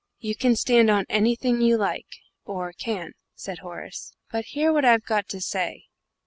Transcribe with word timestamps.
"You 0.17 0.35
can 0.35 0.55
stand 0.55 0.89
on 0.89 1.05
anything 1.09 1.61
you 1.61 1.77
like 1.77 2.07
or 2.43 2.73
can," 2.73 3.11
said 3.35 3.59
Horace; 3.59 4.15
"but 4.31 4.45
hear 4.45 4.73
what 4.73 4.83
I've 4.83 5.05
got 5.05 5.29
to 5.29 5.39
say. 5.39 5.89